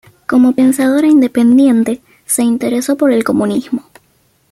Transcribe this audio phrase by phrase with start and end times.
[0.25, 3.83] Como pensadora independiente, se interesó por el comunismo.